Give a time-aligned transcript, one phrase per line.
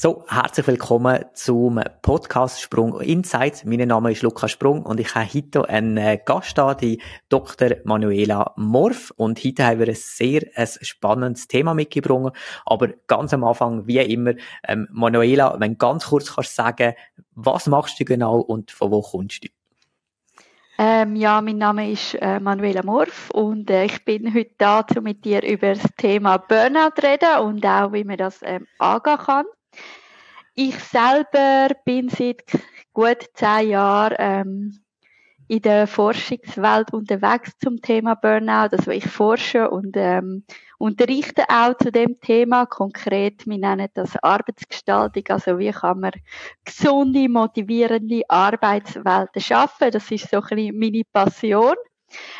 [0.00, 3.64] So, herzlich willkommen zum Podcast Sprung Insights.
[3.64, 7.70] Mein Name ist Lukas Sprung und ich habe heute einen äh, Gast da, die Dr.
[7.82, 9.12] Manuela Morf.
[9.16, 12.36] Und heute haben wir ein sehr ein spannendes Thema mitgebracht.
[12.64, 14.34] Aber ganz am Anfang, wie immer,
[14.68, 16.94] ähm, Manuela, wenn du ganz kurz kannst sagen,
[17.34, 19.48] was machst du genau und von wo kommst du?
[20.78, 25.02] Ähm, ja, mein Name ist äh, Manuela Morf und äh, ich bin heute da, um
[25.02, 29.18] mit dir über das Thema Burnout zu reden und auch, wie man das ähm, angehen
[29.18, 29.44] kann.
[30.54, 32.44] Ich selber bin seit
[32.92, 34.80] gut zehn Jahren ähm,
[35.48, 38.76] in der Forschungswelt unterwegs zum Thema Burnout.
[38.76, 40.44] Also ich forsche und ähm,
[40.78, 42.66] unterrichte auch zu dem Thema.
[42.66, 45.24] Konkret, wir nennen das Arbeitsgestaltung.
[45.28, 46.12] Also wie kann man
[46.64, 49.90] gesunde, motivierende Arbeitswelten schaffen?
[49.90, 51.76] Das ist so ein bisschen meine Passion.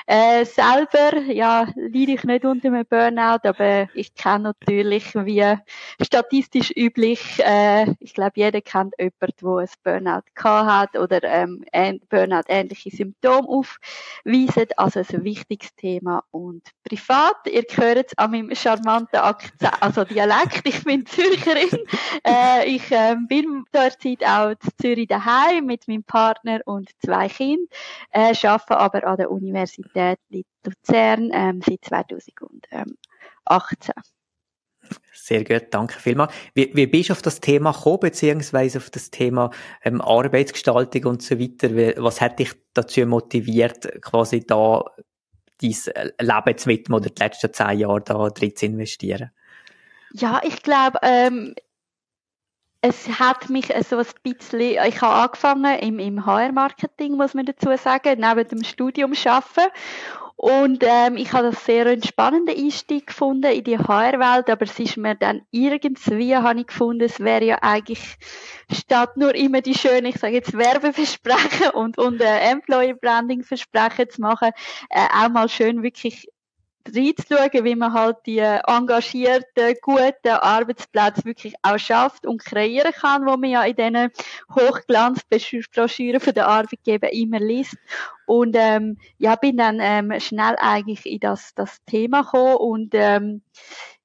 [0.07, 5.57] Äh, selber, ja, leide ich nicht unter einem Burnout, aber ich kenne natürlich, wie
[6.03, 11.65] statistisch üblich, äh, ich glaube, jeder kennt jemanden, der ein Burnout gehabt hat oder ähm,
[12.09, 14.69] Burnout ähnliche Symptome aufweisen.
[14.77, 16.25] Also ein wichtiges Thema.
[16.31, 21.85] Und privat, ihr hört es an meinem charmanten Akzent, also Dialekt, ich bin Zürcherin.
[22.25, 27.69] äh, ich äh, bin derzeit auch in Zürich daheim mit meinem Partner und zwei Kindern,
[28.13, 30.19] äh, arbeite aber an der Universität Universität
[30.65, 33.93] Luzern ähm, seit 2018.
[35.13, 36.33] Sehr gut, danke vielmals.
[36.55, 39.51] Wie, wie bist du auf das Thema gekommen, beziehungsweise auf das Thema
[39.85, 42.03] ähm, Arbeitsgestaltung und so weiter?
[42.03, 44.85] Was hat dich dazu motiviert, quasi da
[45.61, 45.75] dein
[46.21, 49.31] Leben zu widmen oder die letzten zehn Jahre da drin zu investieren?
[50.13, 51.55] Ja, ich glaube, ähm,
[52.81, 57.77] es hat mich so ein bisschen, ich habe angefangen im, im HR-Marketing, muss man dazu
[57.77, 59.73] sagen, neben dem Studium arbeiten.
[60.37, 64.79] Und ähm, ich habe das sehr einen spannenden Einstieg gefunden in die HR-Welt, aber es
[64.79, 68.17] ist mir dann irgendwie, habe ich gefunden, es wäre ja eigentlich
[68.71, 74.51] statt nur immer die schönen, ich sage jetzt Werbeversprechen und, und äh, Employer-Branding-Versprechen zu machen,
[74.91, 76.29] äh, auch mal schön wirklich
[76.95, 83.37] reinzuschauen, wie man halt die engagierten, guten Arbeitsplätze wirklich auch schafft und kreieren kann, wo
[83.37, 84.11] man ja in diesen
[84.55, 87.77] Hochglanzbroschüren von der Arbeitgeber immer liest.
[88.27, 93.43] Und ähm, ja, bin dann ähm, schnell eigentlich in das, das Thema gekommen und ähm,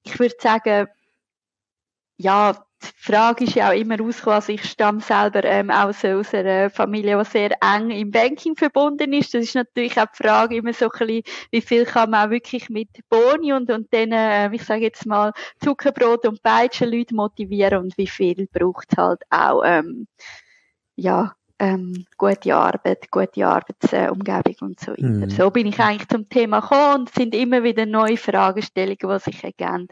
[0.04, 0.88] ich würde sagen,
[2.18, 6.70] ja, die Frage ist ja auch immer rausgekommen, also ich stamme selber ähm, aus, einer
[6.70, 9.34] Familie, die sehr eng im Banking verbunden ist.
[9.34, 12.32] Das ist natürlich auch die Frage immer so ein bisschen, wie viel kann man auch
[12.32, 15.32] wirklich mit Boni und, und dann, äh, ich sage jetzt mal,
[15.64, 20.08] Zuckerbrot und Peitschen Leute motivieren und wie viel braucht halt auch, ähm,
[20.96, 25.04] ja, ähm, gute Arbeit, gute Arbeitsumgebung und so weiter.
[25.04, 25.30] Mhm.
[25.30, 29.20] So bin ich eigentlich zum Thema gekommen und es sind immer wieder neue Fragestellungen, die
[29.20, 29.88] sich ergeben.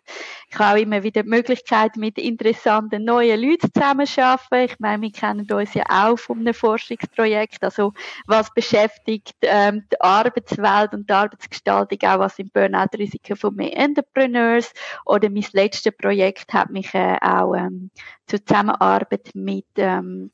[0.49, 4.73] Ich habe auch immer wieder die Möglichkeit, mit interessanten neuen Leuten zusammenzuarbeiten.
[4.73, 7.63] Ich meine, wir kennen uns ja auch von einem Forschungsprojekt.
[7.63, 7.93] Also,
[8.27, 14.73] was beschäftigt ähm, die Arbeitswelt und die Arbeitsgestaltung, auch was sind Burnout-Risiken von mehr Entrepreneurs?
[15.05, 17.91] Oder mein letztes Projekt hat mich äh, auch ähm,
[18.27, 20.31] zur Zusammenarbeit mit ähm,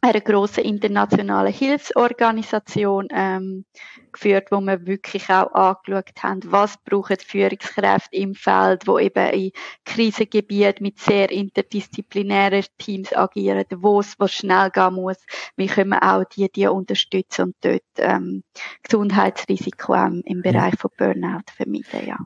[0.00, 3.64] einer grossen internationalen Hilfsorganisation ähm,
[4.12, 9.52] geführt, wo wir wirklich auch angeschaut haben, was brauchen Führungskräfte im Feld, wo eben in
[9.84, 15.18] Krisengebieten mit sehr interdisziplinären Teams agieren, wo es was schnell gehen muss,
[15.56, 18.42] wie können wir auch die, die unterstützen und dort ähm,
[18.82, 22.18] Gesundheitsrisiko ähm, im Bereich von Burnout vermeiden, ja.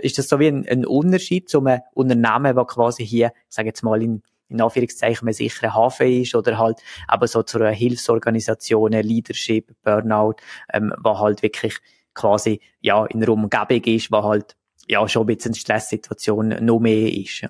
[0.00, 3.68] Ist das so wie ein, ein Unterschied zu einem Unternehmen, das quasi hier, ich sage
[3.68, 7.70] jetzt mal in in Anführungszeichen ein sicherer Hafen ist oder halt aber so zu einer
[7.70, 10.36] Hilfsorganisation, Leadership, Burnout,
[10.72, 11.78] ähm, wo halt wirklich
[12.14, 14.56] quasi ja in einer Umgebung ist, wo halt
[14.86, 17.46] ja schon ein bisschen Stresssituation noch mehr ist.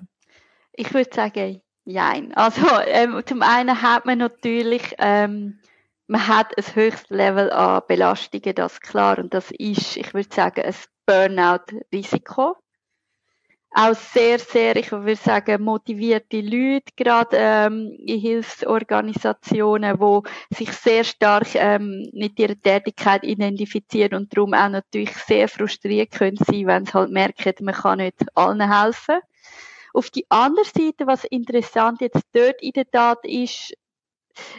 [0.73, 2.33] Ich würde sagen, nein.
[2.33, 5.59] Also ähm, zum einen hat man natürlich ähm,
[6.07, 10.33] man hat ein höchstes Level an Belastungen, das ist klar und das ist, ich würde
[10.33, 10.75] sagen, ein
[11.05, 12.55] Burnout-Risiko
[13.77, 21.03] auch sehr, sehr, ich würde sagen, motivierte Leute, gerade ähm, in Hilfsorganisationen, die sich sehr
[21.03, 26.85] stark ähm, mit ihrer Tätigkeit identifizieren und darum auch natürlich sehr frustriert können sein, wenn
[26.85, 29.19] sie halt merken, man kann nicht allen helfen.
[29.93, 33.75] Auf die andere Seite, was interessant jetzt dort in der Tat ist,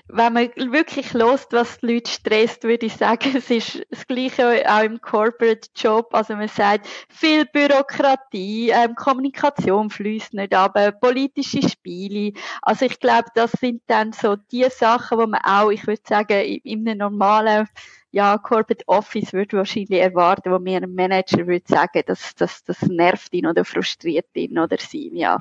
[0.09, 4.65] wenn man wirklich lost, was die Leute stresst, würde ich sagen, es ist das Gleiche
[4.69, 6.09] auch im Corporate Job.
[6.13, 12.33] Also man sagt, viel Bürokratie, ähm, Kommunikation fließt nicht aber politische Spiele.
[12.63, 16.41] Also ich glaube, das sind dann so die Sachen, wo man auch, ich würde sagen,
[16.43, 17.69] in einem normalen
[18.11, 22.83] ja, Corporate Office würde wahrscheinlich erwarten, wo mir ein Manager würde sagen, dass das, das
[22.83, 25.39] nervt ihn oder frustriert ihn oder sie, ja.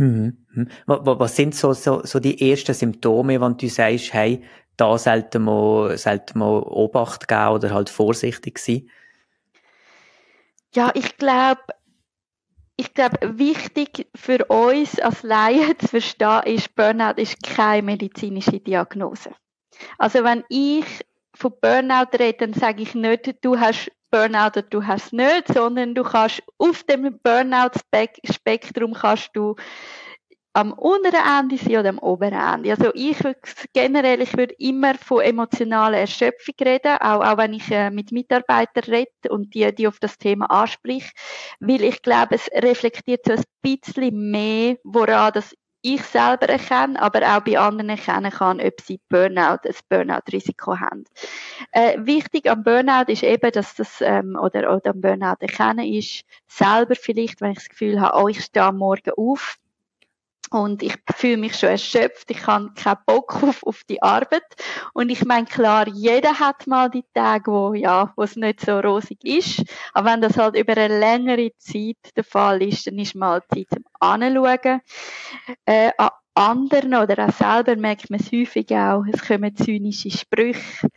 [0.00, 0.46] Mhm.
[0.54, 0.68] mhm.
[0.86, 4.42] Was sind so, so, so die ersten Symptome, wenn du sagst, hey,
[4.78, 8.88] da sollten wir, sollten wir Obacht geben oder halt vorsichtig sein?
[10.74, 11.60] Ja, ich glaube,
[12.76, 19.32] ich glaube, wichtig für uns als Laien zu verstehen ist, Burnout ist keine medizinische Diagnose.
[19.98, 20.86] Also wenn ich
[21.34, 26.02] von Burnout rede, dann sage ich nicht, du hast Burnout du hast nicht, sondern du
[26.02, 29.56] kannst auf dem Burnout-Spektrum kannst du
[30.52, 32.72] am unteren Ende sein oder am oberen Ende.
[32.72, 33.18] Also ich
[33.72, 38.84] generell, ich würde immer von emotionaler Erschöpfung reden, auch, auch wenn ich äh, mit Mitarbeitern
[38.84, 41.10] rede und die, die auf das Thema anspreche,
[41.60, 47.20] weil ich glaube, es reflektiert so ein bisschen mehr, woran das ich selber erkenne, aber
[47.22, 51.04] auch bei anderen erkennen kann, ob sie Burnout, ein Burnout-Risiko haben.
[51.72, 56.24] Äh, wichtig am Burnout ist eben, dass das, ähm, oder, oder am Burnout erkennen ist,
[56.46, 59.59] selber vielleicht, wenn ich das Gefühl habe, oh, ich stehe Morgen auf,
[60.50, 64.42] und ich fühle mich schon erschöpft, ich habe keinen Bock auf, auf die Arbeit.
[64.92, 68.80] Und ich meine, klar, jeder hat mal die Tage, wo, ja, wo es nicht so
[68.80, 69.62] rosig ist.
[69.92, 73.68] Aber wenn das halt über eine längere Zeit der Fall ist, dann ist mal Zeit
[73.72, 74.80] zum Anschauen.
[75.66, 80.88] Äh, an anderen oder auch selber merkt man es häufig auch, es kommen zynische Sprüche.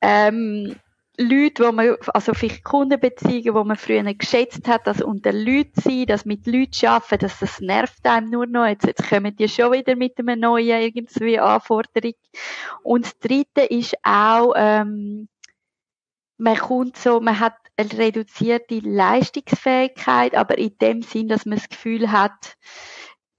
[0.00, 0.76] Ähm,
[1.20, 6.06] Leute, wo man, also vielleicht Kundenbeziehungen, wo man früher geschätzt hat, dass unter Leuten sein,
[6.06, 8.66] dass mit Leuten arbeiten, dass das nervt einem nur noch.
[8.66, 12.14] Jetzt, jetzt kommen die schon wieder mit einer neuen irgendwie Anforderung.
[12.84, 15.28] Und das Dritte ist auch, ähm,
[16.36, 21.68] man kommt so, man hat eine reduzierte Leistungsfähigkeit, aber in dem Sinn, dass man das
[21.68, 22.56] Gefühl hat,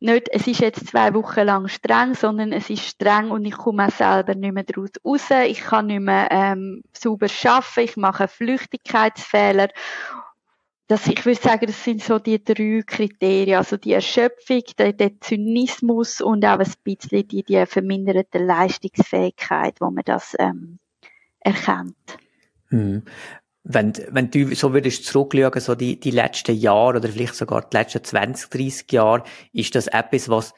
[0.02, 3.88] nicht, es ist jetzt zwei Wochen lang streng, sondern es ist streng und ich komme
[3.88, 5.30] auch selber nicht mehr daraus raus.
[5.46, 9.68] Ich kann nicht mehr ähm, sauber arbeiten, ich mache Flüchtigkeitsfehler.
[10.88, 15.20] Das, ich würde sagen, das sind so die drei Kriterien, also die Erschöpfung, der, der
[15.20, 20.80] Zynismus und auch ein bisschen die, die verminderte Leistungsfähigkeit, wo man das ähm,
[21.42, 22.18] erkennt.
[22.70, 23.04] Hm
[23.64, 27.78] wenn, wenn du so würdest zurückschauen, so die, die letzten Jahre oder vielleicht sogar die
[27.78, 30.54] letzten 20, 30 Jahre, ist das etwas, was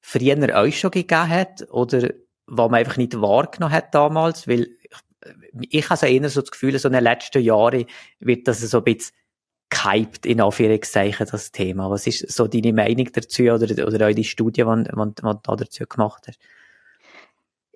[0.00, 2.10] früher euch schon gegeben hat oder
[2.46, 4.46] was man einfach nicht wahrgenommen hat damals?
[4.46, 4.68] Weil
[5.60, 7.86] ich, ich habe so eher so das Gefühl, so in den letzten Jahren
[8.20, 9.14] wird das so ein bisschen
[9.70, 11.90] gehypt, in Anführungszeichen, das Thema.
[11.90, 16.38] Was ist so deine Meinung dazu oder, oder eure Studie, die, du dazu gemacht hast?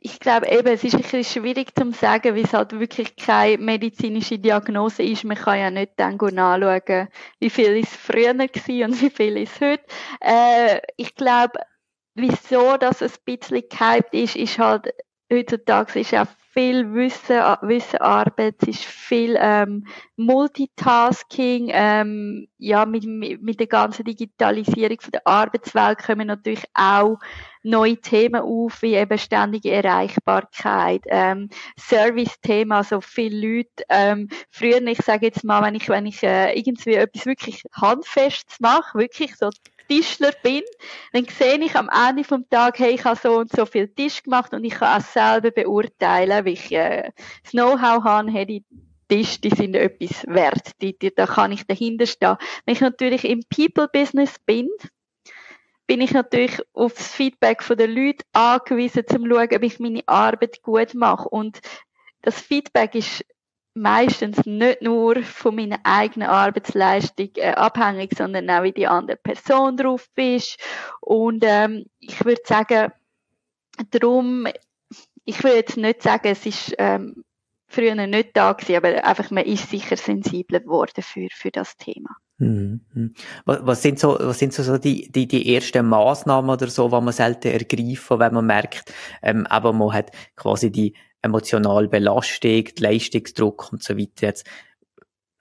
[0.01, 3.59] Ich glaube eben, es ist ein bisschen schwierig zu sagen, weil es halt wirklich keine
[3.59, 5.25] medizinische Diagnose ist.
[5.25, 7.09] Man kann ja nicht dann nachschauen,
[7.41, 9.85] wie viel ist früher war und wie viel ist heute.
[10.21, 11.59] Äh, ich glaube,
[12.15, 14.93] wieso das ein bisschen gehypt ist, ist halt,
[15.33, 19.87] heutzutage ist auch viel Wissen, Wissenarbeit, es ist viel ähm,
[20.17, 27.19] Multitasking, ähm, ja, mit, mit der ganzen Digitalisierung von der Arbeitswelt kommen natürlich auch
[27.63, 34.99] neue Themen auf, wie eben ständige Erreichbarkeit, ähm, Service-Thema, so viele Leute, ähm, früher, ich
[35.03, 39.51] sage jetzt mal, wenn ich, wenn ich äh, irgendwie etwas wirklich Handfestes mache, wirklich so
[39.89, 40.63] Tischler bin,
[41.13, 44.23] dann sehe ich am Ende vom Tag, hey, ich habe so und so viel Tisch
[44.23, 47.11] gemacht und ich kann auch selber beurteilen, wie ich äh,
[47.43, 48.65] das Know-how habe, hey, die
[49.09, 52.37] Tisch, die sind etwas wert, die, die, da kann ich dahinter stehen.
[52.67, 54.69] Wenn ich natürlich im People-Business bin,
[55.87, 60.03] bin ich natürlich auf das Feedback der Leute angewiesen, um zu schauen, ob ich meine
[60.07, 61.29] Arbeit gut mache.
[61.31, 61.61] Und
[62.21, 63.25] das Feedback ist
[63.79, 69.77] meistens nicht nur von meiner eigenen Arbeitsleistung äh, abhängig, sondern auch wie die andere Person
[69.77, 70.59] drauf ist.
[71.01, 72.93] Und ähm, ich würde sagen,
[73.91, 74.47] darum,
[75.25, 77.25] ich würde jetzt nicht sagen, es ist ähm,
[77.69, 82.11] früher nicht da gewesen, aber einfach man ist sicher sensibler geworden für, für das Thema.
[82.39, 83.15] Mhm.
[83.45, 87.13] Was sind so, was sind so die, die, die ersten Maßnahmen oder so, die man
[87.13, 88.93] selten ergreifen, wenn man merkt,
[89.23, 94.27] ähm, aber man hat quasi die emotionale Belastung, Leistungsdruck und so weiter.
[94.27, 94.47] Jetzt,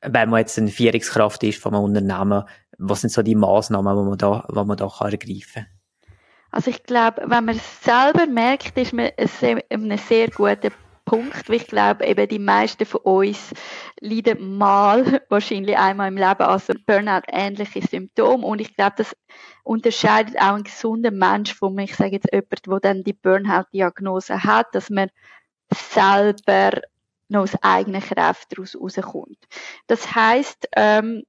[0.01, 2.43] wenn man jetzt eine Führungskraft ist von einem Unternehmen,
[2.77, 5.65] was sind so die Maßnahmen, die man da, die man da kann ergreifen kann?
[6.51, 10.72] Also ich glaube, wenn man es selber merkt, ist man an einem sehr guten
[11.07, 13.53] Punkt, weil ich glaube, eben die meisten von uns
[14.01, 18.46] leiden mal, wahrscheinlich einmal im Leben, also Burnout ähnliche Symptome.
[18.46, 19.15] Und ich glaube, das
[19.63, 24.67] unterscheidet auch einen gesunden Mensch von, ich sage jetzt jemand, der dann die Burnout-Diagnose hat,
[24.74, 25.10] dass man
[25.74, 26.81] selber
[27.29, 29.38] noch aus eigenen Kräften daraus rauskommt.
[29.88, 31.24] Das heißt, ähm,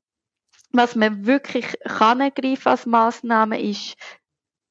[0.73, 3.97] was man wirklich kann ergreifen als Maßnahme ist,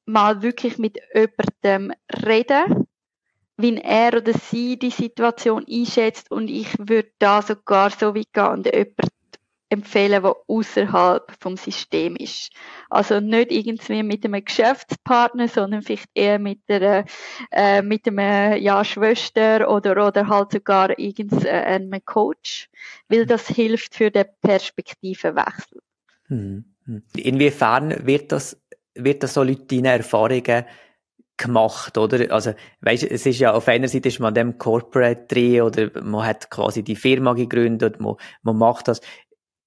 [0.06, 1.92] mal wirklich mit jemandem
[2.24, 2.86] reden,
[3.56, 8.46] wie er oder sie die Situation einschätzt und ich würde da sogar so weit gehen
[8.46, 8.66] und
[9.68, 12.50] empfehlen, wo außerhalb vom System ist.
[12.90, 17.04] Also nicht irgendwie mit einem Geschäftspartner, sondern vielleicht eher mit einer,
[17.50, 22.68] äh, mit einem ja, Schwester oder oder halt sogar irgendeinem äh, Coach,
[23.08, 25.80] weil das hilft für den Perspektivenwechsel.
[26.26, 27.02] Hm, hm.
[27.16, 28.60] Inwiefern wird das
[28.94, 30.64] wird das so Leute deine Erfahrungen
[31.36, 32.32] gemacht, oder?
[32.32, 36.26] Also, weißt, es ist ja, auf einer Seite ist man dem Corporate drin, oder man
[36.26, 39.00] hat quasi die Firma gegründet, man, man macht das.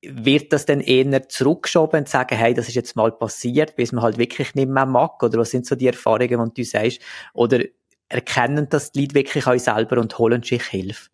[0.04, 4.04] Wird das dann eher zurückgeschoben und sagen, hey, das ist jetzt mal passiert, bis man
[4.04, 5.22] halt wirklich nicht mehr mag?
[5.22, 7.02] Oder was sind so die Erfahrungen, die du sagst?
[7.34, 7.64] Oder
[8.10, 11.10] erkennen das die Leute wirklich auch selber und holen sich Hilfe?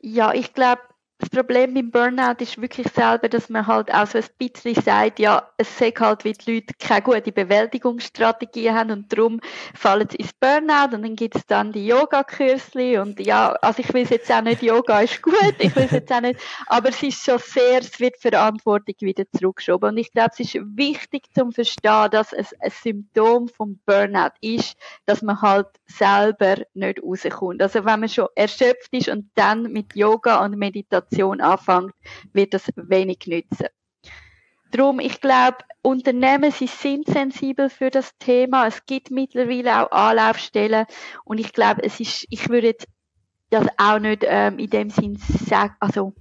[0.00, 0.82] Ja, ich glaube,
[1.18, 5.18] das Problem beim Burnout ist wirklich selber, dass man halt auch so ein bisschen sagt,
[5.18, 9.40] ja, es sagt halt, wie die Leute keine gute Bewältigungsstrategie haben und darum
[9.74, 13.92] fallen sie ins Burnout und dann gibt es dann die Yoga-Kürzli und ja, also ich
[13.92, 17.24] will jetzt auch nicht, Yoga ist gut, ich will jetzt auch nicht, aber es ist
[17.24, 22.10] schon sehr, es wird Verantwortung wieder zurückgeschoben und ich glaube, es ist wichtig zum Verstehen,
[22.12, 27.60] dass es ein Symptom vom Burnout ist, dass man halt selber nicht rauskommt.
[27.60, 31.94] Also wenn man schon erschöpft ist und dann mit Yoga und Meditation Innovation anfängt,
[32.32, 33.68] wird das wenig nützen.
[34.70, 38.66] Darum, ich glaube, Unternehmen sie sind sensibel für das Thema.
[38.66, 40.84] Es gibt mittlerweile auch Anlaufstellen
[41.24, 42.86] und ich glaube, es ist, ich würde jetzt
[43.50, 46.12] das auch nicht ähm, in dem Sinn sagen, also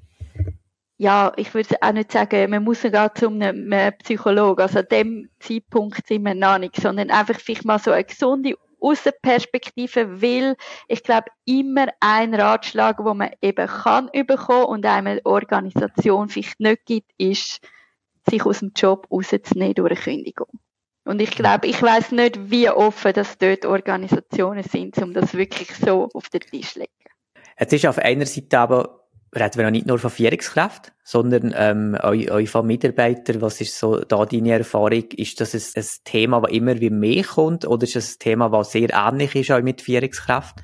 [1.00, 4.62] ja, ich würde auch nicht sagen, man muss sogar zu einem Psychologen.
[4.62, 8.56] Also an dem Zeitpunkt sind wir noch nicht, sondern einfach vielleicht mal so eine gesunde
[8.88, 10.56] Außenperspektive, weil
[10.88, 16.86] ich glaube, immer ein Ratschlag, wo man eben kann bekommen und einem Organisation vielleicht nicht
[16.86, 17.60] gibt, ist,
[18.30, 20.60] sich aus dem Job rauszunehmen durch eine Kündigung.
[21.06, 25.74] Und ich glaube, ich weiß nicht, wie offen das dort Organisationen sind, um das wirklich
[25.74, 26.92] so auf den Tisch zu legen.
[27.56, 31.98] Es ist auf einer Seite aber reden wir auch nicht nur von Führungskräften, sondern ähm,
[32.02, 33.42] euch, euch von Mitarbeitern.
[33.42, 35.06] Was ist so da deine Erfahrung?
[35.12, 38.50] Ist das ein, ein Thema, das immer wie mehr kommt oder ist das ein Thema,
[38.50, 40.64] das sehr ähnlich ist auch mit Führungskräften?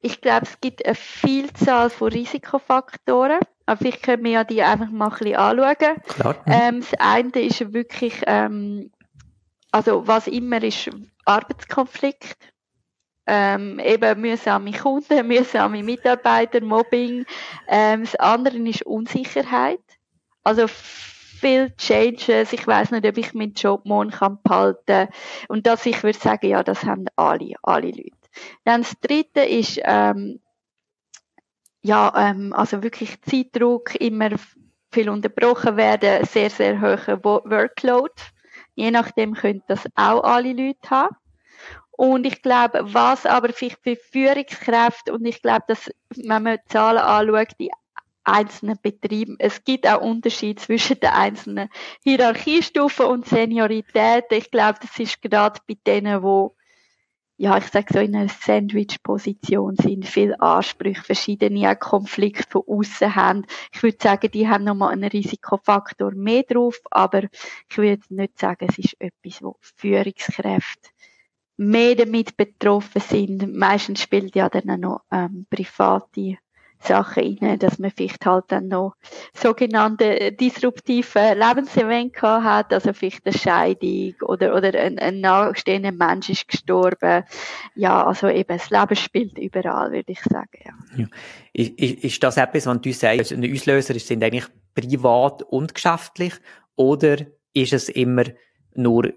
[0.00, 3.40] Ich glaube, es gibt eine Vielzahl von Risikofaktoren.
[3.66, 6.02] Aber vielleicht können wir ja die einfach mal ein bisschen anschauen.
[6.06, 6.36] Klar.
[6.46, 8.90] Ähm, das eine ist wirklich, ähm,
[9.72, 10.88] also was immer ist
[11.26, 12.38] Arbeitskonflikt
[13.28, 17.26] ähm, eben mühsame Kunden, mühsame Mitarbeiter, Mobbing.
[17.68, 19.80] Ähm, das andere ist Unsicherheit.
[20.42, 22.52] Also viel Changes.
[22.52, 25.08] Ich weiß nicht, ob ich meinen Job morgen kann behalten
[25.48, 28.16] Und das, ich würde sagen, ja, das haben alle, alle Leute.
[28.64, 30.40] Dann das dritte ist, ähm,
[31.82, 34.30] ja, ähm, also wirklich Zeitdruck, immer
[34.90, 38.14] viel unterbrochen werden, sehr, sehr hoher Workload.
[38.74, 41.16] Je nachdem können das auch alle Leute haben.
[41.98, 46.98] Und ich glaube, was aber vielleicht für Führungskräfte, und ich glaube, dass, wenn man Zahlen
[47.00, 47.72] anschaut, die
[48.22, 51.68] einzelnen Betrieben, es gibt auch Unterschiede zwischen den einzelnen
[52.04, 54.38] Hierarchiestufen und Senioritäten.
[54.38, 56.54] Ich glaube, das ist gerade bei denen, wo
[57.36, 63.44] ja, ich sage so in einer Sandwich-Position sind, viel Ansprüche, verschiedene Konflikte von außen haben.
[63.72, 67.24] Ich würde sagen, die haben nochmal einen Risikofaktor mehr drauf, aber
[67.68, 70.90] ich würde nicht sagen, es ist etwas, wo Führungskräfte
[71.58, 73.54] mehr damit betroffen sind.
[73.54, 76.38] Meistens spielt ja dann noch ähm, private
[76.80, 78.94] Sachen rein, dass man vielleicht halt dann noch
[79.34, 86.46] sogenannte disruptive Lebensevent hat, also vielleicht eine Scheidung oder, oder ein, ein nachstehender Mensch ist
[86.46, 87.24] gestorben.
[87.74, 90.72] Ja, also eben, das Leben spielt überall, würde ich sagen, ja.
[90.96, 91.06] ja.
[91.52, 96.34] Ist, ist das etwas, was du sagst, ein Auslöser sind eigentlich privat und geschäftlich
[96.76, 97.16] oder
[97.52, 98.24] ist es immer
[98.74, 99.12] nur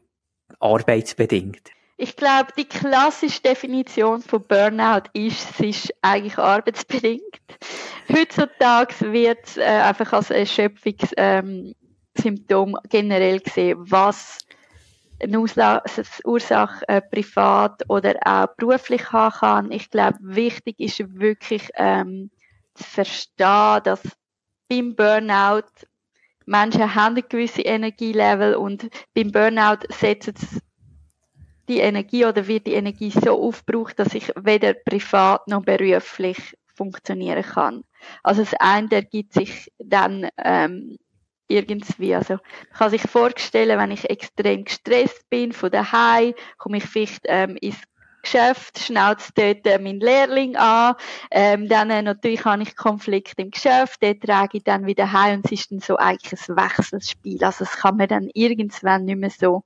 [0.60, 1.71] arbeitsbedingt?
[2.01, 7.22] Ich glaube, die klassische Definition von Burnout ist, es ist eigentlich arbeitsbedingt.
[8.12, 11.75] Heutzutage wird es äh, einfach als Erschöpfungssymptom
[12.15, 14.39] ähm, generell gesehen, was
[15.22, 19.72] eine Ursache äh, privat oder auch beruflich haben kann.
[19.72, 22.31] Ich glaube, wichtig ist wirklich ähm,
[22.74, 24.01] zu verstehen, dass
[24.67, 25.70] beim Burnout
[26.48, 30.71] Menschen haben ein gewisses Energielevel und beim Burnout setzen sie
[31.70, 37.44] die Energie oder wird die Energie so aufgebraucht, dass ich weder privat noch beruflich funktionieren
[37.44, 37.84] kann.
[38.24, 40.98] Also das eine ergibt sich dann ähm,
[41.48, 42.15] irgendwie.
[42.15, 47.22] Also man kann sich vorstellen, wenn ich extrem gestresst bin von daheim, komme ich vielleicht
[47.25, 47.77] ähm, ins
[48.22, 50.96] Geschäft, schnauzt dort äh, mein Lehrling an,
[51.32, 55.38] ähm, dann äh, natürlich habe ich Konflikt im Geschäft, den trage ich dann wieder heim
[55.38, 57.44] und es ist dann so eigentlich ein Wechselspiel.
[57.44, 59.63] Also das kann man dann irgendwann nicht mehr so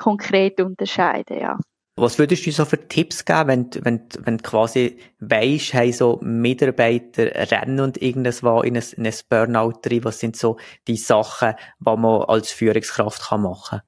[0.00, 1.58] konkret unterscheiden, ja.
[1.96, 6.18] Was würdest du so für Tipps geben, wenn, wenn, wenn du quasi weisst, hey, so
[6.22, 10.04] Mitarbeiter rennen und irgendwas war in ein, in ein Burnout drin?
[10.04, 10.56] Was sind so
[10.88, 13.82] die Sachen, die man als Führungskraft kann machen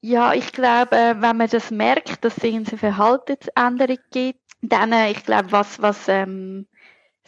[0.00, 5.24] Ja, ich glaube, wenn man das merkt, dass es eine Verhaltensänderung gibt, dann, äh, ich
[5.24, 6.68] glaube, was, was ähm,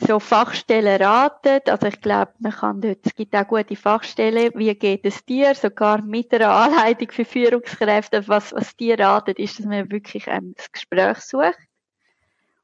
[0.01, 1.61] so Fachstellen raten.
[1.67, 5.55] Also ich glaube, man kann dort, es gibt auch gute Fachstellen, wie geht es dir,
[5.55, 8.27] sogar mit einer Anleitung für Führungskräfte.
[8.29, 11.59] Was, was die raten, ist, dass man wirklich ähm, das Gespräch sucht.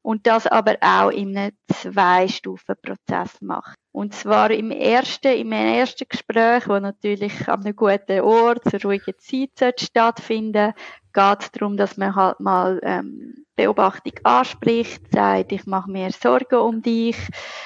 [0.01, 3.75] Und das aber auch in einem Zwei-Stufen-Prozess macht.
[3.91, 9.15] Und zwar im ersten, im ersten Gespräch, wo natürlich an einem guten Ort, zur ruhigen
[9.17, 10.73] Zeit stattfinden
[11.15, 16.59] geht es darum, dass man halt mal ähm, Beobachtung anspricht, sagt, ich mache mir Sorgen
[16.59, 17.15] um dich.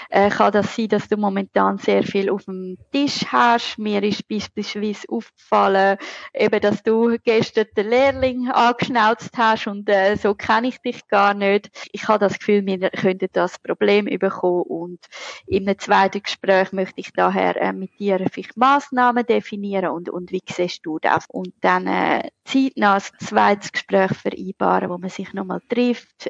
[0.09, 3.77] Äh, kann das sein, dass du momentan sehr viel auf dem Tisch hast?
[3.79, 5.97] Mir ist beispielsweise aufgefallen,
[6.33, 11.33] eben, dass du gestern den Lehrling angeschnauzt hast und äh, so kenne ich dich gar
[11.33, 11.69] nicht.
[11.91, 14.99] Ich habe das Gefühl, wir könnten das Problem bekommen und
[15.47, 20.31] in einem zweiten Gespräch möchte ich daher äh, mit dir vielleicht Massnahmen definieren und, und
[20.31, 21.25] wie siehst du das?
[21.29, 25.78] Und dann äh, zeitnah ein zweites Gespräch vereinbaren, wo man sich nochmal trifft,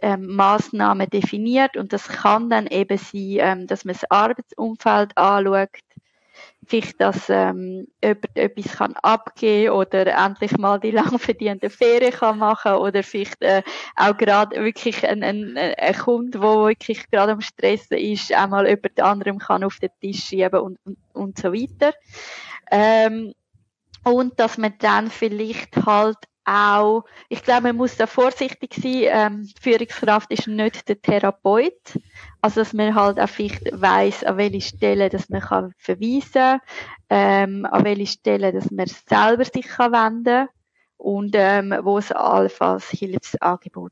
[0.02, 5.70] ähm, Massnahmen definiert und das kann dann eben sein, ähm, dass man das Arbeitsumfeld anschaut,
[6.70, 12.38] vielleicht, dass ähm, jemand etwas kann abgeben oder endlich mal die lang verdiente Ferien kann
[12.38, 13.64] machen oder vielleicht äh,
[13.96, 19.00] auch gerade wirklich ein, ein, ein Kunde, der wirklich gerade am Stressen ist, einmal jemand
[19.02, 21.94] anderem kann auf den Tisch schieben und, und, und so weiter.
[22.72, 23.34] Ähm,
[24.04, 26.18] und dass man dann vielleicht halt
[26.50, 29.04] auch, ich glaube, man muss da vorsichtig sein.
[29.06, 32.00] Ähm, Führungskraft ist nicht der Therapeut.
[32.42, 36.60] Also, dass man halt auch vielleicht weiss, an welche Stelle, dass man kann verweisen,
[37.10, 40.48] ähm, an welche Stelle, dass man selber sich kann wenden
[40.98, 43.92] und ähm, wo es allenfalls Hilfsangebot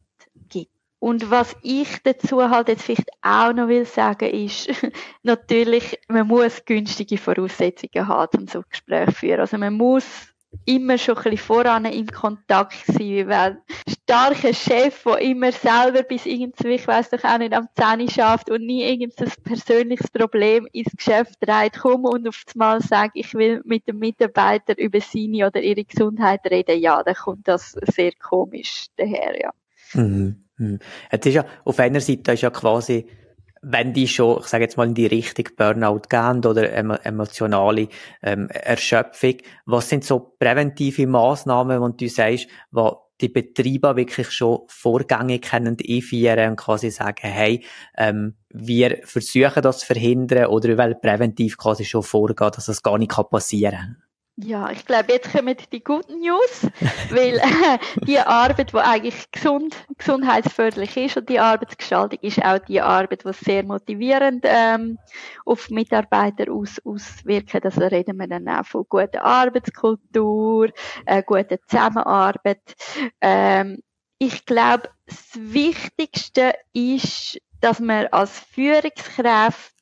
[0.50, 0.72] gibt.
[1.00, 4.70] Und was ich dazu halt jetzt vielleicht auch noch will sagen, ist,
[5.24, 9.40] natürlich, man muss günstige Voraussetzungen haben, um so ein Gespräch zu führen.
[9.42, 10.34] Also man muss
[10.66, 16.26] immer schon ein bisschen voran in Kontakt sein, weil starker Chef, der immer selber bis
[16.26, 20.96] irgendwie, ich weiss doch auch nicht, am Zähne schafft und nie irgendein persönliches Problem ins
[20.96, 25.62] Geschäft trägt, komm und auf einmal sagt, ich will mit dem Mitarbeiter über seine oder
[25.62, 29.52] ihre Gesundheit reden, ja, dann kommt das sehr komisch daher, ja.
[29.94, 30.44] Mhm.
[30.58, 30.80] Mhm.
[31.12, 33.08] Jetzt ist ja, auf einer Seite ist ja quasi
[33.62, 36.72] wenn die schon, ich sage jetzt mal, in die Richtung Burnout gehen oder
[37.06, 37.88] emotionale
[38.22, 44.62] ähm, Erschöpfung, was sind so präventive Maßnahmen, wo du sagst, wo die Betriebe wirklich schon
[44.68, 47.64] Vorgänge können einführen und quasi sagen, hey,
[47.98, 52.84] ähm, wir versuchen das zu verhindern oder wir wollen präventiv quasi schon vorgehen, dass das
[52.84, 54.07] gar nicht passieren kann?
[54.40, 56.68] Ja, ich glaube, jetzt kommen die guten News,
[57.10, 62.80] weil äh, die Arbeit, die eigentlich gesund, gesundheitsförderlich ist und die Arbeitsgestaltung ist auch die
[62.80, 65.00] Arbeit, die sehr motivierend ähm,
[65.44, 67.62] auf Mitarbeiter aus, auswirken.
[67.64, 70.70] Also reden wir dann auch von guter Arbeitskultur,
[71.08, 72.62] äh, guter Zusammenarbeit.
[73.20, 73.82] Ähm,
[74.20, 79.74] ich glaube, das Wichtigste ist, dass man als Führungskraft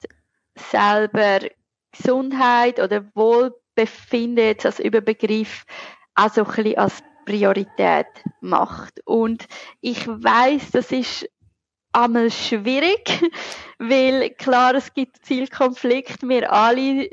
[0.55, 1.39] selber
[1.91, 5.65] Gesundheit oder Wohlbefinden Befinden jetzt als Überbegriff
[6.15, 8.07] auch so ein bisschen als Priorität
[8.41, 9.01] macht.
[9.05, 9.47] Und
[9.81, 11.29] ich weiß, das ist
[11.91, 13.21] einmal schwierig,
[13.79, 16.27] weil klar, es gibt Zielkonflikte.
[16.29, 17.09] Wir alle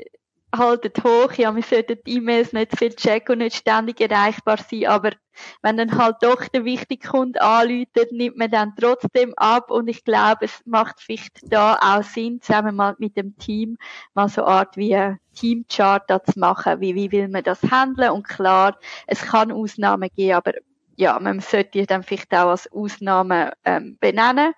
[0.55, 4.85] haltet hoch, ja, wir sollten die E-Mails nicht viel checken und nicht ständig erreichbar sein,
[4.85, 5.11] aber
[5.61, 9.71] wenn dann halt doch der wichtige Kunde anläutet, nimmt man dann trotzdem ab.
[9.71, 13.77] Und ich glaube, es macht vielleicht da auch Sinn, zusammen mal mit dem Team
[14.13, 18.11] mal so eine Art wie ein Teamchart zu machen, wie, wie will man das handeln?
[18.11, 20.53] Und klar, es kann Ausnahmen geben, aber
[20.95, 24.53] ja, man sollte dann vielleicht auch als Ausnahme ähm, benennen.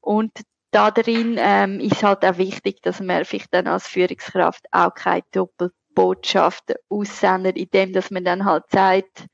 [0.00, 0.32] Und
[0.78, 5.24] da drin ähm, ist halt auch wichtig, dass man vielleicht dann als Führungskraft auch keine
[5.32, 9.26] Doppelbotschaft aussendet, indem dass man dann halt sagt,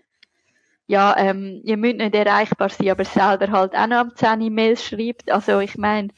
[0.87, 4.83] ja, ähm, ihr müsst nicht erreichbar sein, aber selber halt auch noch am 10 Mails
[4.83, 5.31] schreibt.
[5.31, 6.09] Also ich meine,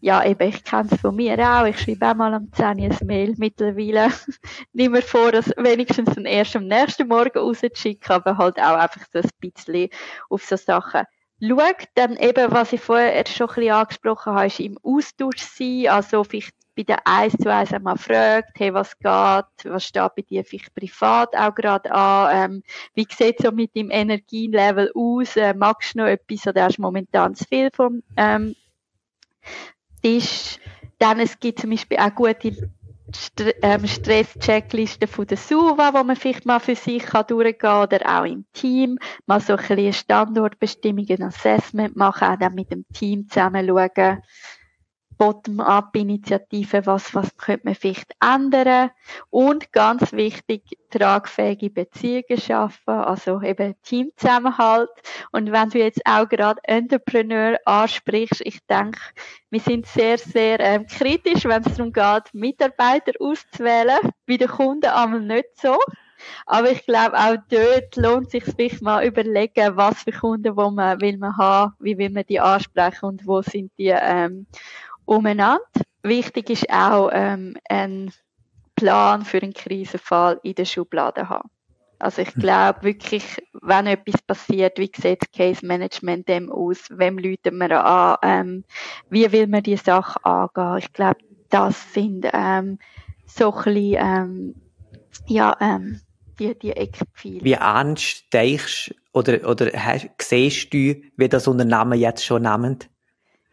[0.00, 1.66] ja, eben, ich kenne es von mir auch.
[1.66, 4.08] Ich schreibe auch mal am 10 ein Mail mittlerweile.
[4.72, 9.20] Nimm mir vor, das wenigstens erst am nächsten Morgen rauszuschicken, aber halt auch einfach so
[9.20, 9.90] ein bisschen
[10.28, 11.04] auf so Sachen
[11.40, 15.88] schaut, dann eben, was ich vorher schon ein bisschen angesprochen habe, ist im Austausch sein,
[15.88, 20.22] also vielleicht bei der 1 zu 1 einmal fragt, hey, was geht, was steht bei
[20.22, 22.62] dir vielleicht privat auch gerade an, ähm,
[22.94, 26.78] wie sieht es so mit dem Energielevel aus, äh, magst du noch etwas oder hast
[26.78, 28.54] du momentan zu viel vom ähm,
[30.02, 30.58] Tisch.
[30.98, 32.70] Dann, es gibt zum Beispiel auch gute
[33.62, 37.82] ähm, Stress-Checkliste von der SUVA, wo man vielleicht mal für sich kann durchgehen kann.
[37.82, 38.98] Oder auch im Team.
[39.26, 44.22] Mal so ein bisschen Standortbestimmung, ein Assessment machen, auch dann mit dem Team zusammen schauen,
[45.20, 48.90] Bottom-up-Initiativen, was, was könnte man vielleicht ändern.
[49.28, 54.88] Und ganz wichtig, tragfähige Beziehungen schaffen, also eben Teamzusammenhalt.
[55.30, 58.98] Und wenn du jetzt auch gerade Entrepreneur ansprichst, ich denke,
[59.50, 63.98] wir sind sehr, sehr ähm, kritisch, wenn es darum geht, Mitarbeiter auszuwählen.
[64.26, 65.78] Bei den Kunden einmal nicht so.
[66.46, 71.00] Aber ich glaube, auch dort lohnt sich vielleicht mal überlegen, was für Kunden wo man
[71.00, 74.46] will man haben, wie will man die ansprechen und wo sind die ähm,
[75.10, 75.60] umeinander.
[76.02, 78.12] Wichtig ist auch ähm, ein
[78.76, 81.50] Plan für einen Krisenfall in der Schublade haben.
[81.98, 83.24] Also ich glaube wirklich,
[83.60, 86.88] wenn etwas passiert, wie sieht das Case Management dem aus?
[86.88, 88.16] Wem läuten wir an?
[88.22, 88.64] Ähm,
[89.10, 90.78] wie will man die Sache angehen?
[90.78, 91.18] Ich glaube,
[91.50, 92.78] das sind ähm,
[93.26, 94.54] so ein bisschen, ähm,
[95.26, 96.00] ja, ähm,
[96.38, 97.44] die, die Eckpfeile.
[97.44, 102.89] Wie ernst denkst oder, oder hast, siehst du, wie das Unternehmen jetzt schon nimmt?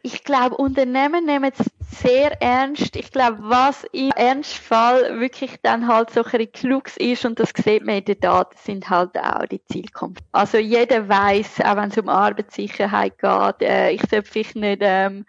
[0.08, 1.66] Ich glaube, Unternehmen nehmen es
[2.00, 2.96] sehr ernst.
[2.96, 7.86] Ich glaube, was im Ernstfall wirklich dann halt so ein Klux ist, und das sieht
[7.86, 10.30] man in den Daten, sind halt auch die Zielkonflikte.
[10.32, 15.26] Also jeder weiß, auch wenn es um Arbeitssicherheit geht, äh, ich sollte vielleicht nicht ähm,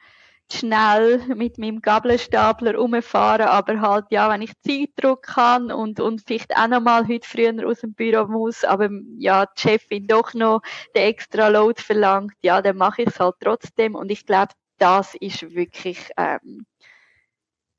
[0.53, 6.57] schnell mit meinem Gabelstapler umfahren, aber halt, ja, wenn ich Zeitdruck habe und, und vielleicht
[6.57, 10.63] auch noch mal heute früher aus dem Büro muss, aber ja, die Chefin doch noch
[10.95, 15.15] den extra Load verlangt, ja, dann mache ich es halt trotzdem und ich glaube, das
[15.17, 16.67] ist wirklich ähm,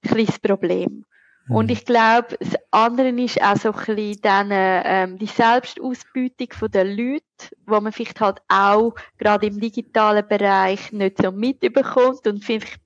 [0.04, 1.06] ein kleines Problem.
[1.48, 1.56] Mhm.
[1.56, 6.86] Und ich glaube, das andere ist auch so ein bisschen dann, ähm, die Selbstausbeutung der
[6.86, 7.24] Leute,
[7.66, 12.80] wo man vielleicht halt auch gerade im digitalen Bereich nicht so mitbekommt und vielleicht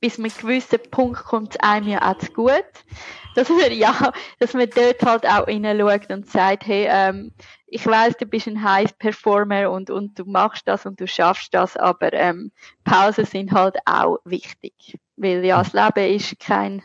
[0.00, 2.64] bis einem gewissen Punkt kommt es einem ja auch zu gut,
[3.34, 7.32] dass man, ja, dass man dort halt auch hineinschaut und sagt, hey, ähm,
[7.70, 11.52] ich weiß, du bist ein High Performer und, und du machst das und du schaffst
[11.52, 12.50] das, aber ähm,
[12.84, 14.98] Pausen sind halt auch wichtig.
[15.16, 16.82] Weil ja, das Leben ist kein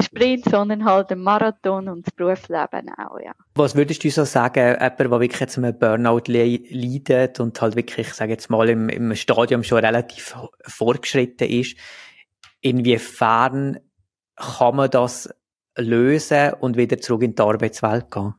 [0.00, 3.32] Sprint, sondern halt ein Marathon und das Berufsleben auch, ja.
[3.54, 8.08] Was würdest du so sagen, jemand, der wirklich jetzt einem Burnout leidet und halt wirklich,
[8.08, 11.76] ich sage jetzt mal, im, im Stadium schon relativ fortgeschritten ist,
[12.60, 13.80] inwiefern
[14.36, 15.30] kann man das
[15.76, 18.34] lösen und wieder zurück in die Arbeitswelt gehen?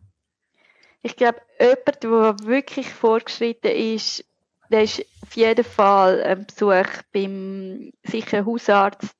[1.02, 4.26] Ich glaube, jemand, der wirklich fortgeschritten ist,
[4.70, 9.16] der ist auf jeden Fall ein Besuch beim sicher Hausarzt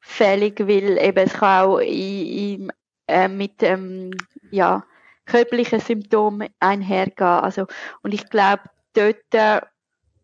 [0.00, 2.72] fällig, weil eben es kann auch in, in,
[3.06, 4.10] äh, mit ähm,
[4.50, 4.84] ja,
[5.26, 7.26] körperlichen Symptomen einhergehen.
[7.26, 7.66] Also,
[8.02, 8.62] und ich glaube,
[8.94, 9.60] dort äh,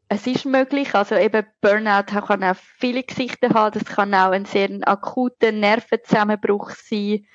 [0.09, 4.44] es ist möglich, also eben Burnout kann auch viele Gesichter haben, das kann auch ein
[4.44, 7.27] sehr akuter Nervenzusammenbruch sein,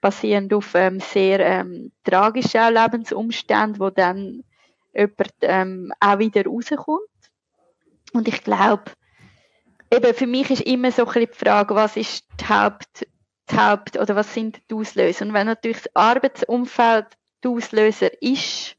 [0.00, 4.44] basierend auf ähm, sehr ähm, tragischen Lebensumständen, wo dann
[4.94, 7.00] jemand ähm, auch wieder rauskommt.
[8.12, 8.84] Und ich glaube,
[9.92, 13.06] eben für mich ist immer so ein bisschen die Frage, was ist die Haupt,
[13.50, 15.26] die Haupt oder was sind die Auslöser?
[15.26, 17.06] Und wenn natürlich das Arbeitsumfeld
[17.42, 18.77] der Auslöser ist,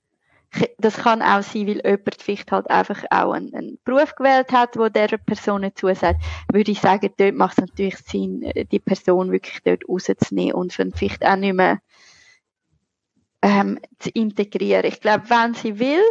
[0.77, 4.77] das kann auch sein, weil jemand vielleicht halt einfach auch einen, einen Beruf gewählt hat,
[4.77, 9.31] wo der Person zusagt, würde ich sagen, dort macht es natürlich Sinn, äh, die Person
[9.31, 11.79] wirklich dort rauszunehmen und vielleicht auch nicht mehr
[13.41, 14.85] ähm, zu integrieren.
[14.85, 16.03] Ich glaube, wenn sie will,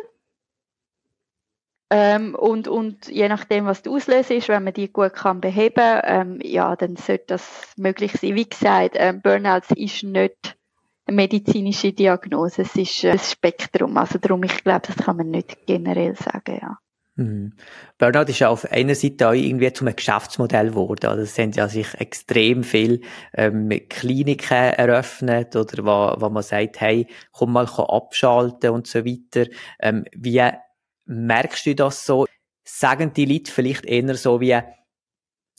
[1.90, 6.01] ähm, und, und je nachdem, was der Auslöser ist, wenn man die gut kann beheben,
[6.05, 8.35] ähm, ja, dann sollte das möglich sein.
[8.35, 10.58] Wie gesagt, ähm, Burnout ist nicht
[11.11, 12.62] medizinische Diagnose.
[12.62, 13.97] Es ist ein Spektrum.
[13.97, 16.79] Also darum, ich glaube, das kann man nicht generell sagen, ja.
[17.18, 17.53] Mhm.
[17.99, 21.07] Burnout ist ja auf einer Seite auch irgendwie zum Geschäftsmodell geworden.
[21.07, 23.01] Also es sind ja sich extrem viel
[23.35, 29.51] ähm, Kliniken eröffnet oder wo, wo man sagt, hey, komm mal abschalten und so weiter.
[29.81, 30.49] Ähm, wie
[31.07, 32.27] merkst du das so?
[32.62, 34.57] Sagen die Leute vielleicht eher so wie,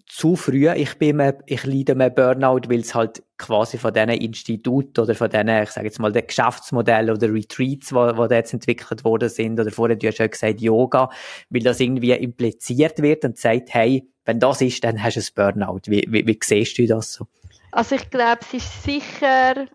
[0.10, 0.70] zu früh.
[0.72, 5.16] Ich bin mir, ich leide mir Burnout, weil es halt quasi von diesen Instituten oder
[5.16, 9.60] von diesen, ich sage jetzt mal, den Geschäftsmodellen oder Retreats, da jetzt entwickelt worden sind,
[9.60, 11.10] oder vorher du hast schon gesagt Yoga,
[11.50, 15.54] weil das irgendwie impliziert wird und sagt, hey, wenn das ist, dann hast du ein
[15.54, 15.82] Burnout.
[15.86, 17.28] Wie, wie, wie siehst du das so?
[17.72, 19.68] Also ich glaube, es ist sicher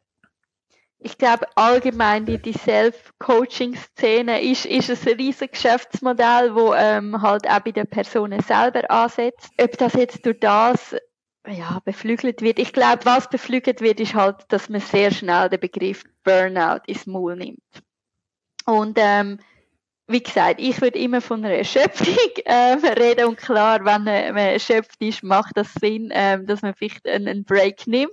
[1.04, 7.60] ich glaube allgemein die, die Self-Coaching-Szene ist, ist ein riesiges Geschäftsmodell, wo ähm, halt auch
[7.60, 9.50] bei den Personen selber ansetzt.
[9.60, 10.96] Ob das jetzt durch das
[11.46, 12.58] ja, beflügelt wird.
[12.58, 17.06] Ich glaube, was beflügelt wird, ist halt, dass man sehr schnell den Begriff Burnout ins
[17.06, 17.60] Maul nimmt.
[18.64, 19.38] Und ähm,
[20.06, 22.06] wie gesagt, ich würde immer von einer Erschöpfung
[22.44, 27.06] ähm, reden und klar, wenn man erschöpft ist, macht das Sinn, ähm, dass man vielleicht
[27.08, 28.12] einen, einen Break nimmt.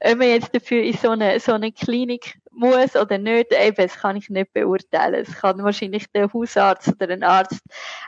[0.00, 3.96] Ob man jetzt dafür in so eine, so eine Klinik muss oder nicht, eben, das
[3.96, 5.14] kann ich nicht beurteilen.
[5.14, 7.60] Es kann wahrscheinlich der Hausarzt oder ein Arzt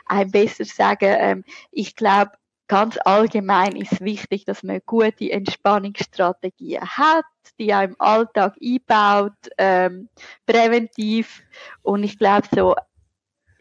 [0.05, 1.15] einem besser sagen.
[1.17, 2.33] Ähm, ich glaube,
[2.67, 7.25] ganz allgemein ist wichtig, dass man gute Entspannungsstrategien hat,
[7.59, 10.09] die auch im Alltag einbaut, ähm,
[10.45, 11.41] präventiv.
[11.81, 12.75] Und ich glaube, so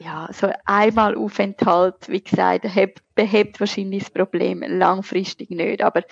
[0.02, 2.66] ja, so einmal Aufenthalt, wie gesagt,
[3.14, 5.82] behebt wahrscheinlich das Problem langfristig nicht.
[5.82, 6.02] Aber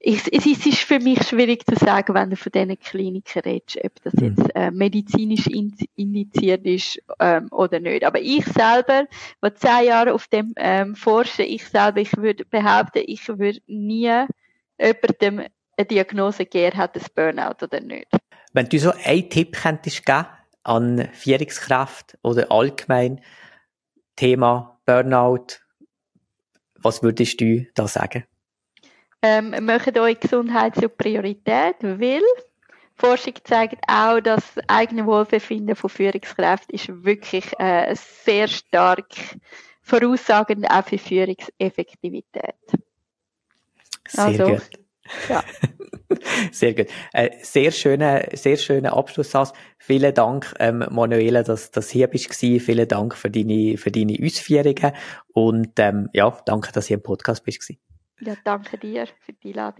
[0.00, 3.92] ich, es ist für mich schwierig zu sagen, wenn du von diesen Kliniken redest, ob
[4.04, 8.04] das jetzt äh, medizinisch indiziert ist ähm, oder nicht.
[8.04, 9.06] Aber ich selber,
[9.40, 14.24] wo zehn Jahre auf dem ähm, forsche, ich selber, ich würde behaupten, ich würde nie
[14.80, 18.08] jemandem eine Diagnose geben, hat das Burnout oder nicht.
[18.52, 20.26] Wenn du so einen Tipp könntest geben
[20.68, 23.20] an Führungskraft oder allgemein
[24.16, 25.58] Thema Burnout,
[26.76, 28.24] was würdest du da sagen?
[29.22, 32.22] Ähm, macht euch Gesundheit zur Priorität, weil
[32.94, 39.06] Forschung zeigt auch, dass das eigene Wohlbefinden von Führungskräften ist wirklich äh, sehr stark
[39.82, 42.54] voraussagend auch für Führungseffektivität.
[44.06, 44.70] Sehr also, gut.
[45.28, 45.44] Ja.
[46.52, 46.86] Sehr gut.
[47.12, 49.52] Äh, sehr schöner, sehr schöner Abschlusssatz.
[49.76, 52.60] Vielen Dank, ähm, Manuela, dass, dass hier bist gewesen.
[52.60, 54.92] Vielen Dank für deine, für deine Ausführungen.
[55.34, 57.80] Und, ähm, ja, danke, dass du im Podcast bist gewesen.
[58.20, 59.76] Ja, danke dir für die Einladung.